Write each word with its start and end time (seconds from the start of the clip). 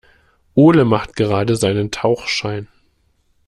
Ole 0.55 0.83
macht 0.83 1.15
gerade 1.15 1.55
seinen 1.55 1.91
Tauchschein. 1.91 2.67